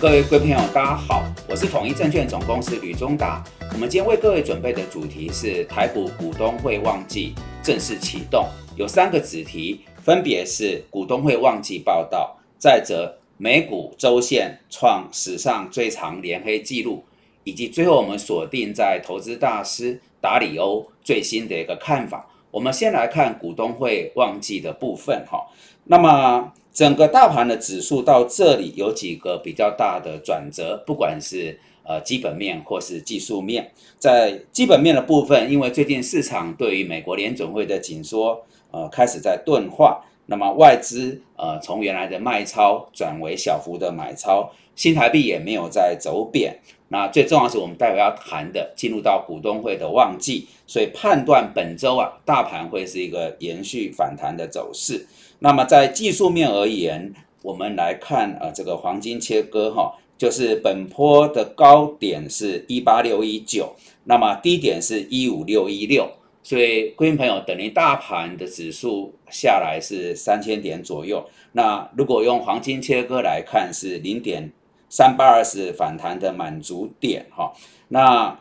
[0.00, 3.44] 各位贵朋友，大家好，我是统一证券总公司吕中达。
[3.74, 17.04] 我们今天为各位准备的主题是台股股东会旺季正式启动，有三个子题，分别是股东会旺季报道，再则美股周线创史上最长连黑纪录，
[17.44, 22.26] 以及最后我们锁定在投资大师达里欧最新的一个看法。
[22.50, 25.46] 我们先来看股东会旺季的部分哈，
[25.84, 26.52] 那么。
[26.72, 33.72] 整个大盘的指数到这里有几个比较大的转折，不管是呃基本面或是技术面。
[33.98, 46.56] 在基本面的部分，因为最近市场对于美国联准会的紧缩，呃开始在钝化，那么外资呃从原来的卖超转为小幅的买超，新台币也没有在走贬。
[46.92, 55.06] 那最重要是我们待会要谈的，进入到股东会的旺季，所以判断本周啊大盘会是一个延续反弹的走势。
[55.38, 66.10] 那么在技术面而言，我们来看啊，这个黄金切割哈，就是本坡的高点是一八六一九，那么低点是一五六一六，
[66.42, 71.24] 所以各位朋友，等于大盘的指数下来是三千点左右。
[71.52, 74.52] 那如果用黄金切割来看，是零点
[74.90, 77.54] 三八二是反弹的满足点哈。
[77.88, 78.38] 那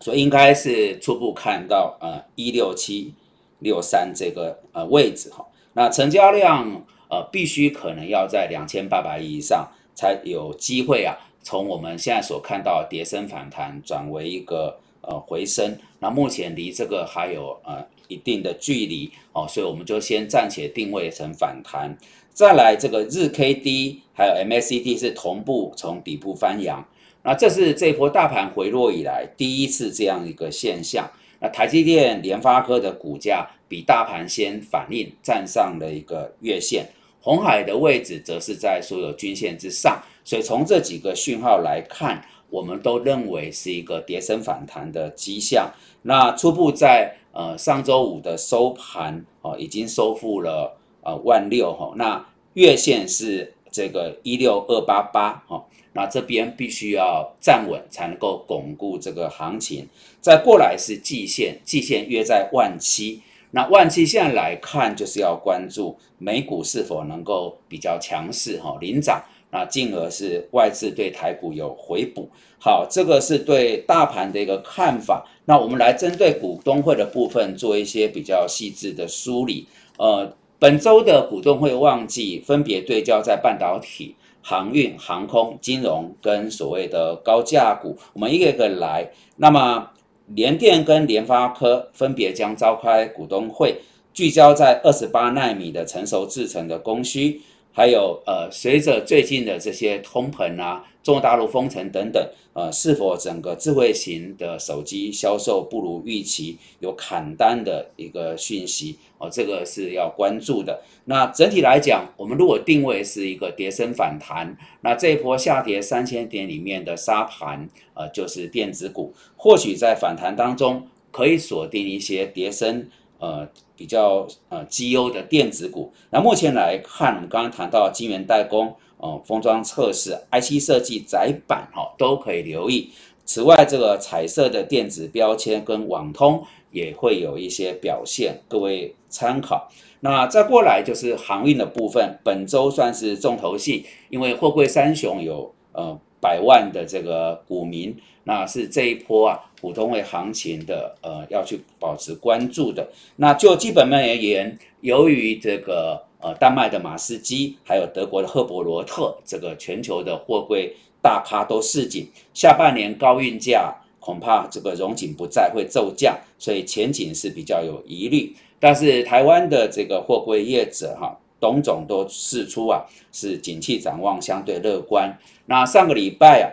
[0.00, 3.14] 所以应该是初步看到呃一六七
[3.58, 5.46] 六三这个呃位置哈。
[5.74, 21.96] 那成交量呃必须可能要在两千八百亿以上才有机会啊，从我们现在所看到跌升反弹转为一个呃回升，那目前离这个还有呃一定的距离哦，所以我们就先暂且定位成反弹，
[22.32, 26.86] 再来这个日 K D 还有 M A C D 是同步从底部翻扬，
[27.22, 31.10] 那这是这波大盘回落以来第一次这样一个现象。
[31.40, 36.86] 那台积电、联发科的股价比大盘先反应，站上了一个月线，
[37.20, 45.70] 红海的位置则是在所有均线之上，所以从这几个讯号来看，我们都认为是一个跌升反弹的迹象。
[46.02, 55.64] 那初步在呃上周五的收盘哦，已经收复了呃万六哈，那月线是这个一六二八八哈。
[55.94, 59.86] 那这边必须要站稳，才能够巩固这个行情。
[60.22, 63.20] 再过来是季线，季线约在万七。
[63.50, 72.30] 那万七现在来看，就是要关注美股是否能够比较强势哈领涨，那进而是外资对台股有回补。
[72.58, 75.28] 好，这个是对大盘的一个看法。
[75.44, 79.66] 那我们来针对股东会的部分做一些比较细致的梳理。
[79.98, 84.14] 呃，本周的股东会旺季分别对焦在半导体。
[84.42, 89.10] 航运、航空、金融跟所谓的高价股，我们一个一个来。
[89.38, 89.90] 那么
[90.28, 93.80] 联电跟联发科分别将召开股东会，
[94.14, 97.40] 聚焦在二十八纳米的成熟制程的供需。
[97.74, 110.82] 还有呃，随着最近的这些通膨啊、中国大陆封城等等，呃，是否整个智慧型的手机销售不如预期，有砍单的一个讯息哦，这个是要关注的。
[111.04, 122.88] 那整体来讲，我们如果定位是一个跌升反弹，那这一波下跌三千点里面的沙盘，呃，就是电子股，或许在反弹当中可以锁定一些跌升。
[123.18, 125.92] 呃，比较呃绩优的电子股。
[126.10, 132.90] 那目前来看，我们刚刚谈到晶圆代工、哦封装测试、IC 设计、窄板哈，都可以留意。
[133.24, 139.70] 此外，这个彩色的电子标签跟网通也会有一些表现，各位参考。
[140.00, 145.96] 那再过来就是航运的部分，本周算是重头戏，因为货柜三雄有呃。
[146.22, 152.88] 百万的这个股民，那是这一波啊普通会行情的呃要去保持关注的。
[153.16, 168.36] 那就基本面而言，由于这个呃丹麦的马士基，还有德国的赫伯罗特，这个全球的货柜大咖都市井，下半年高运价恐怕这个融景不再会骤降，所以前景是比较有疑虑。
[168.60, 171.16] 但是台湾的这个货柜业者哈。
[171.42, 175.12] 董总都释出啊，是景气展望相对乐观。
[175.46, 176.46] 那上个礼拜啊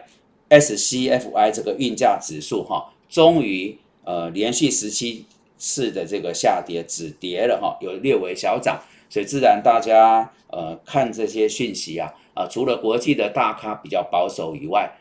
[0.50, 5.25] ，SCFI 这个运价指数哈，终于呃连续十七
[5.59, 8.81] 次的这个下跌止跌了哈，有略微小涨。
[9.12, 14.91] 所以自然大家呃看这些讯息啊，啊除了国际的大咖比较保守以外，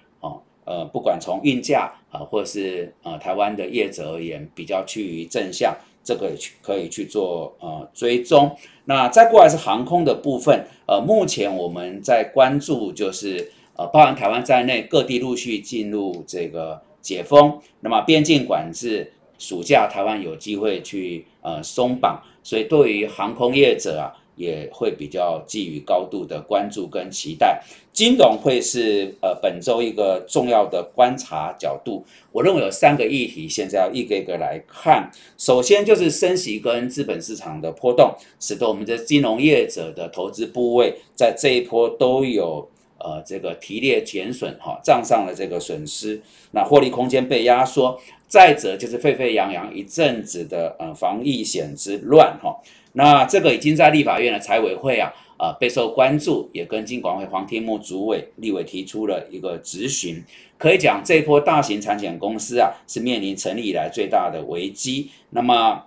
[0.68, 5.74] 呃不管从运价啊或是呃台湾的业者而言，比较趋于正向。
[6.04, 8.56] 这个去可以去做呃追踪，
[8.86, 27.60] 那再过来是航空的部分，呃，目前我们在关注就是呃，包含台湾在内各地陆续进入这个解封，那么边境管制，暑假台湾有机会去呃松绑，所以对于航空业者啊，也会比较寄予高度的关注跟期待。
[27.92, 32.06] 金融会是呃本周一个重要的观察角度。
[32.30, 35.10] 我认为有三个议题，现在要一个一个来看。
[35.36, 48.00] 首先就是升息跟资本市场的波动，使得我们的金融业者的投资部位在这一波都有呃这个提列减损哈，账上的这个损失，那获利空间被压缩。
[48.28, 52.54] 再者就是沸沸扬扬一阵子的呃防疫险之乱哈，
[52.92, 60.22] 那这个已经在立法院的财委会啊啊备受关注，也跟金管会黄天木主委立委提出了一个质询，
[60.58, 65.10] 可以讲这波大型产险公司啊是面临成立以来最大的危机。
[65.30, 65.84] 那么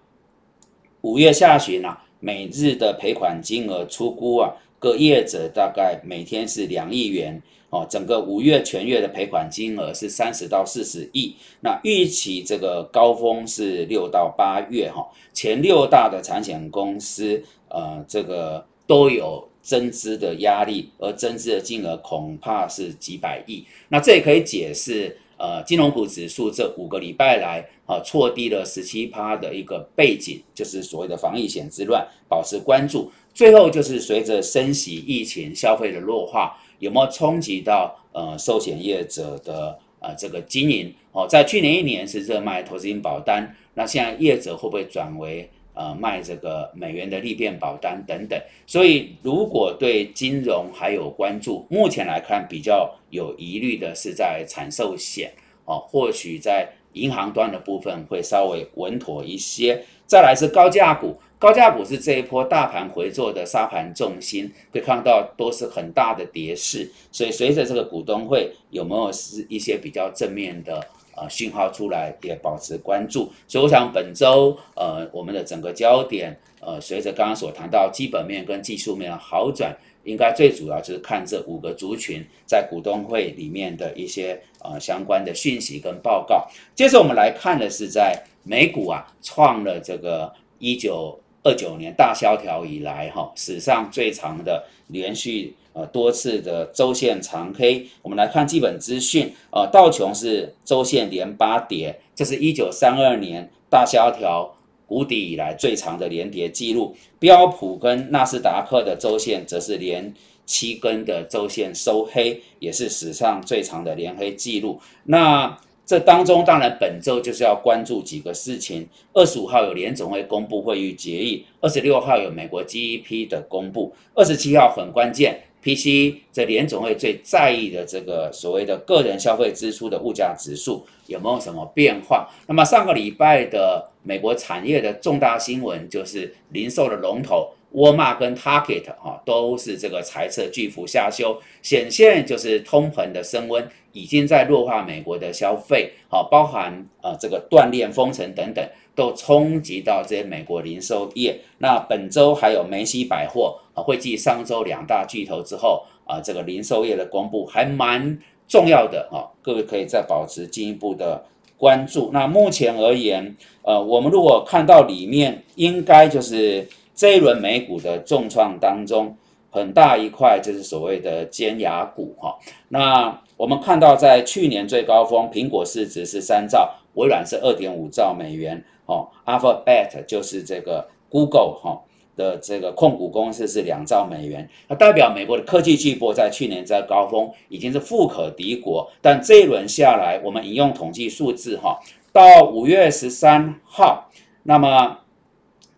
[1.01, 7.41] 五月下旬啊，每日的赔款金额出估啊，各业者大概每天是两亿元。
[7.69, 36.55] 哦，整个五月全月的赔款金额是三十到四十亿，那预期这个高峰是六到八月哈，前六大的产险公司呃，这个都有增资的压力，而增资的金额恐怕是几百亿，那这也可以解释呃金融股指数这五个礼拜来啊错低了十七趴的一个背景，就是所谓的防疫险之乱，保持关注，最后就是随着升息、疫情、消费的弱化。
[36.77, 40.93] 有没有冲击到呃寿险业者的呃这个经营？
[41.11, 48.39] 哦，在去年一年是热卖投资型保单，那现在业者会不会转为呃卖这个美元的利变保单等等？
[48.65, 55.31] 所以如果对金融还有关注，目前来看比较有疑虑的是在产寿险
[55.65, 59.83] 哦，或许在银行端的部分会稍微稳妥一些。
[60.05, 61.17] 再来是高价股。
[61.39, 70.85] 高价股是这一波大盘回做的沙盘重心，可以看到都是很大的跌势，所以随着这个股东会有没有是一些比较正面的
[71.15, 73.31] 呃讯号出来，也保持关注。
[73.47, 86.47] 所以我想本周呃我们的整个焦点呃随着刚刚所谈到基本面跟技术面的好转，应该最主要就是看这五个族群在股东会里面的一些呃相关的讯息跟报告。
[86.75, 91.19] 接着我们来看的是在美股啊创了这个一九。
[91.43, 97.85] 二九年大萧条以来，哈，史上最长的连续呃多次的周线长黑。
[98.01, 106.95] 我们来看基本资讯，呃，道琼是周线连八跌，这是一九三二年大萧条谷底以来最长的连跌记录。
[107.19, 110.13] 标普跟纳斯达克的周线则是连
[110.45, 114.79] 七根的周线收黑，也是史上最长的连黑记录。
[115.05, 118.87] 那这当中当然本周就是要关注几个事情。
[119.13, 132.27] 二十五号有联总会公布会议决议，二十六号有美国 GEP 的公布，二十七号很关键，PC 这联总会最在意的这个所谓的个人消费支出的物价指数有没有什么变化？
[132.47, 137.49] 那么上个礼拜的美国产业的重大新闻就是零售的龙头。
[137.71, 151.39] 沃尔玛跟 Target 哈都是这个财测巨幅下修，显现就是通膨的升温已经在弱化美国的消费，好，包含呃这个锻炼封城等等，都冲击到这些美国零售业。
[151.59, 158.19] 那本周还有梅西百货啊会继上周两大巨头之后啊，这个零售业的公布还蛮
[158.49, 161.23] 重要的啊，各位可以再保持进一步的
[161.55, 162.09] 关注。
[162.11, 166.67] 那目前而言，呃，我们如果看到里面应该就是。
[166.93, 169.15] 这一轮美股的重创当中，
[169.49, 172.37] 很大一块就是所谓的尖牙股哈。
[172.69, 181.81] 那我们看到，在去年最高峰，苹果市值是三兆，微软是二点五兆美元哦，Alphabet 就是这个 Google 哈
[182.15, 188.89] 的这个控股公司是两兆美元，那代表美国的科技巨擘在去年在高峰已经是富可敌国。
[189.01, 191.79] 但这一轮下来，我们引用统计数字哈，
[192.13, 194.09] 到五月十三号，
[194.43, 194.99] 那么。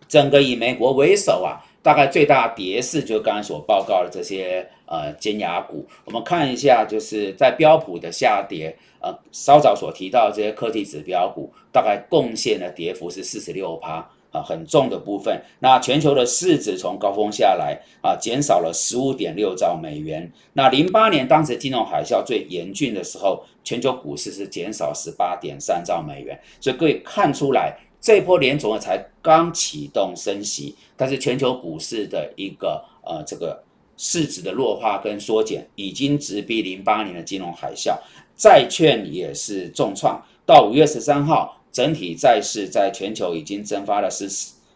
[0.08, 5.86] 整个以美国为首啊，大概最大跌势就刚才所报告的这些呃尖牙股。
[6.04, 15.40] 我们看一下，就是在标普的下跌，呃稍早所提到这些科技指标股，大概贡献的跌幅是四十六趴啊，很重的部分。
[15.60, 20.30] 那全球的市值从高峰下来啊，减少了十五点六兆美元。
[20.52, 26.38] 那零八年当时金融海啸最严峻的时候，全球股市是减少十八点三兆美元。
[26.60, 27.76] 所以可以看出来。
[28.04, 33.64] 这一波联总会才刚启动升息，但是全球股市的一个呃这个
[33.96, 37.96] 市值的弱化跟缩减，已经直逼零八年的金融海啸，
[38.36, 40.22] 债券也是重创。
[40.44, 44.28] 到五月十三号，整体债市在全球已经蒸发了十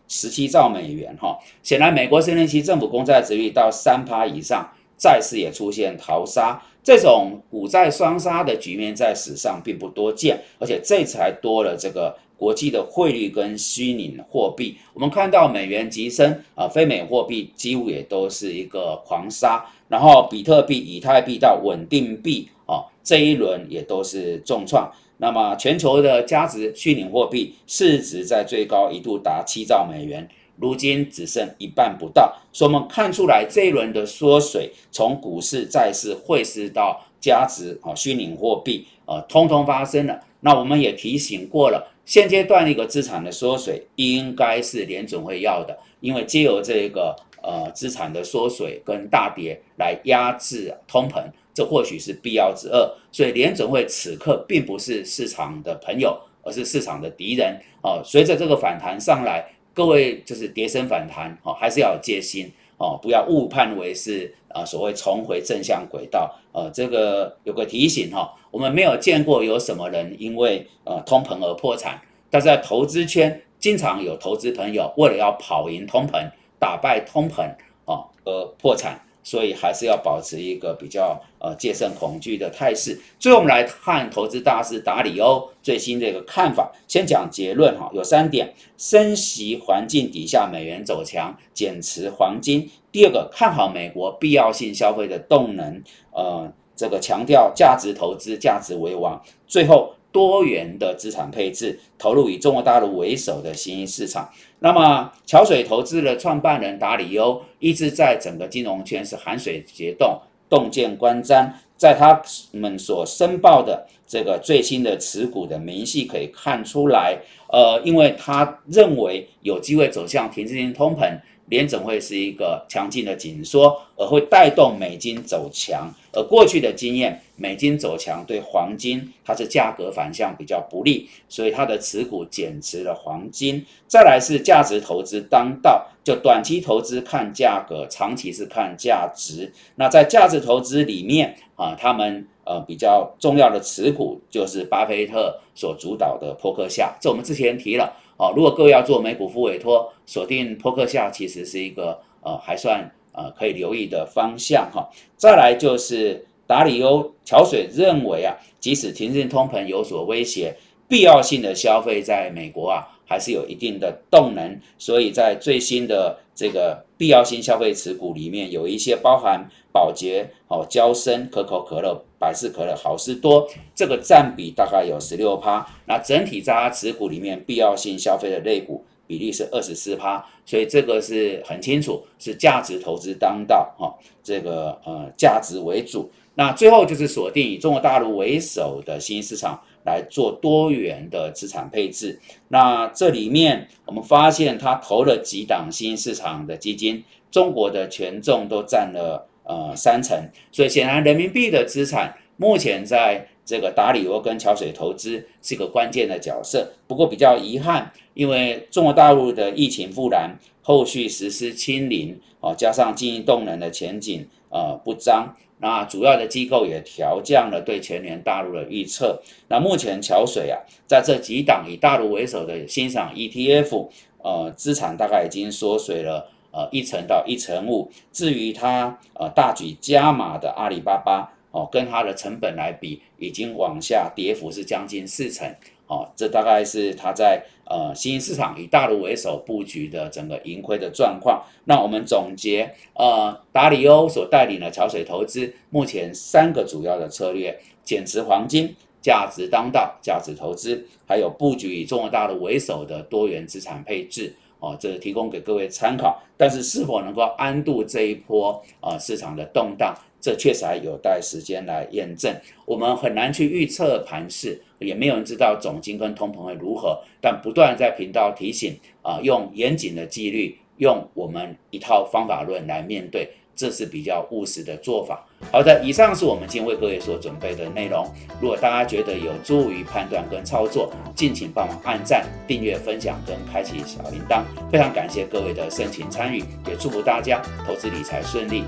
[0.09, 1.39] 十七兆美元哈。
[1.63, 4.67] 显然，美国十年期政府公债殖率到三趴以上，
[4.97, 6.63] 债市也出现逃杀。
[6.83, 12.17] 这种股债双杀的局面在史上并不多见，而且这次还多了这个。
[12.39, 14.79] 国际的汇率跟虚拟货币。
[14.95, 24.91] 我们看到美元急升啊，非美货币几乎也都是一个狂杀，然后比特币、以太币到稳定币啊，这一轮也都是重创。
[25.19, 32.37] 那么全球的价值虚拟货币市值在最高一度达七兆美元，如今只剩一半不到。
[32.53, 40.21] 所以我们看出来这一轮的缩水，从股市、债市、汇市到价值啊虚拟货币啊，通通发生了。
[40.41, 51.23] 那我们也提醒过了，现阶段一个资产的缩水，应该是联总会要的，因为借由这个呃资产的缩水跟大跌来压制通膨。
[51.53, 58.01] 这或许是必要之恶，所以联总会此刻并不是市场的朋友，而是市场的敌人哦。
[58.03, 66.35] 随着这个反弹上来，各位就是跌升反弹哦，还是要有戒心哦，不要误判为是啊所谓重回正向轨道。
[66.53, 77.43] 呃，这个有个提醒哈，我们没有见过有什么人因为呃通膨而破产，但是在投资圈经常有投资朋友为了要跑赢通膨、打败通膨
[77.85, 79.01] 啊而破产。
[79.23, 82.99] 所以还是要保持一个比较呃戒慎恐惧的态势。
[83.19, 86.73] 最后我们来看投资大师达里欧最新的一个看法。
[86.87, 92.71] 先讲结论哈，有三点：升息环境底下美元走强，减持黄金。
[92.91, 95.83] 第二个，看好美国必要性消费的动能，
[96.13, 99.23] 呃，这个强调价值投资，价值为王。
[99.47, 99.95] 最后。
[100.11, 104.29] 多元的资产配置，投入以中国大陆为首的新兴市场。
[104.61, 111.51] 那么，桥水投资的创办人达里欧一直在整个金融圈是寒水结冻，洞见观瞻。
[111.77, 117.17] 在他们所申报的这个最新的持股的明细可以看出来，
[117.53, 121.21] 呃，因为他认为有机会走向停滞性通膨。
[121.49, 125.93] 联准会是一个强劲的紧缩，而会带动美金走强。
[126.13, 133.65] 而过去的经验，美金走强对黄金它是价格反向比较不利，所以它的持股减持了黄金。
[133.87, 139.53] 再来是价值投资当道，就短期投资看价格，长期是看价值。
[139.77, 147.95] 那在价值投资里面啊，他们呃比较重要的持股就是巴菲特所主导的波克夏，这我们之前提了。
[148.19, 154.87] 哦，如果各位要做美股付委托，锁定托克夏其实是一个呃还算呃可以留意的方向哈。
[155.17, 160.55] 再来就是达里欧桥水认为啊，即使停滞通膨有所威胁，
[160.89, 172.05] 必要性的消费在美国啊还是有一定的动能，所以在最新的这个必要性消费持股里面有一些包含宝洁、哦娇生、可口可乐。
[172.21, 175.65] 百事可乐、好事多，这个占比大概有十六趴。
[175.87, 183.97] 那整体在它持股里面，必要性消费的类股比例是二十四趴，所以这个是很清楚，是价值投资当道哈。
[184.21, 186.11] 这个呃价值为主。
[186.39, 192.21] 那最后就是锁定以中国大陆为首的新兴市场来做多元的资产配置。
[192.47, 197.03] 那这里面我们发现，他投了几档新兴市场的基金，
[197.33, 199.27] 中国的权重都占了。
[199.51, 200.15] 呃，三成，
[200.53, 206.71] 所以显然人民币的资产目前在这个达里欧跟桥水投资是一个关键的角色。
[206.87, 210.39] 不过比较遗憾，因为中国大陆的疫情复燃，
[210.69, 219.23] 后续实施清零，哦，加上经济动能的前景呃不彰，那主要的机构也调降了对全年大陆的预测。
[219.49, 223.89] 那目前桥水啊，在这几档以大陆为首的欣赏 ETF，
[224.23, 226.31] 呃，资产大概已经缩水了。
[226.51, 227.91] 呃，一成到一成五。
[228.11, 235.47] 至于它呃大举加码的阿里巴巴哦，跟它的成本来比，已经往下跌幅是将近四成
[235.87, 236.09] 哦。
[236.17, 241.45] 这大概是它在呃新兴市场以大陆为首布局的整个盈亏的状况。
[241.65, 254.35] 那我们总结呃，达里欧所带领的桥水投资，目前三个主要的策略：减持黄金、价值当道、价值投资，还有布局以中国大陆为首的多元资产配置。
[254.61, 262.35] 哦，这提供给各位参考，但是是否能够安度这一波啊市场的动荡，这确实还有待时间来验证。
[262.67, 273.29] 我们很难去预测盘势，也没有人知道总金跟通膨会如何，但不断在频道提醒啊，用严谨的纪律，用我们一套方法论来面对。
[273.59, 275.27] 这是比较务实的做法。
[275.51, 278.07] 好的，以上是我们今天为各位所准备的内容。
[278.41, 284.45] 如果大家觉得有助于判断跟操作，敬请帮忙按赞、订阅、分享跟开启小铃铛。
[284.71, 288.63] 非常感谢各位的深情参与，也祝福大家投资理财顺利。